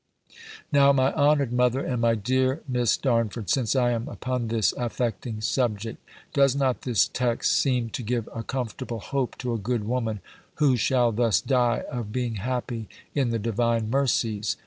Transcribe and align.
Now, 0.71 0.91
my 0.91 1.13
honoured 1.13 1.53
mother, 1.53 1.81
and 1.85 2.01
my 2.01 2.15
dear 2.15 2.63
Miss 2.67 2.97
Darnford 2.97 3.51
since 3.51 3.75
I 3.75 3.91
am 3.91 4.07
upon 4.07 4.47
this 4.47 4.73
affecting 4.75 5.41
subject, 5.41 6.03
does 6.33 6.55
not 6.55 6.81
this 6.81 7.07
text 7.07 7.53
seem 7.53 7.91
to 7.91 8.01
give 8.01 8.27
a 8.33 8.41
comfortable 8.41 8.99
hope 8.99 9.37
to 9.37 9.53
a 9.53 9.59
good 9.59 9.83
woman, 9.83 10.19
who 10.55 10.75
shall 10.75 11.11
thus 11.11 11.39
die, 11.39 11.83
of 11.91 12.11
being 12.11 12.37
happy 12.37 12.89
in 13.13 13.29
the 13.29 13.37
Divine 13.37 13.91
mercies? 13.91 14.57